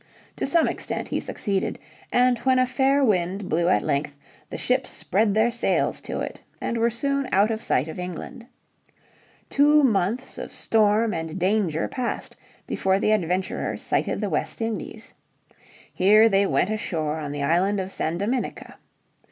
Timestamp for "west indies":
14.31-15.13